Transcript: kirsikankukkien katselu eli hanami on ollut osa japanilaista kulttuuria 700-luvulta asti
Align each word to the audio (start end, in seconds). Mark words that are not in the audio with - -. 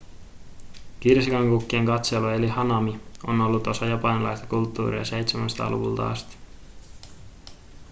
kirsikankukkien 0.99 1.85
katselu 1.85 2.27
eli 2.27 2.47
hanami 2.47 2.99
on 3.27 3.41
ollut 3.41 3.67
osa 3.67 3.85
japanilaista 3.85 4.47
kulttuuria 4.47 5.01
700-luvulta 5.01 6.09
asti 6.11 6.37